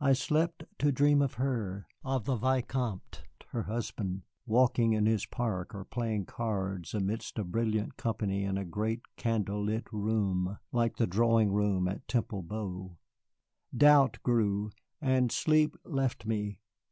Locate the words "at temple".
11.88-12.42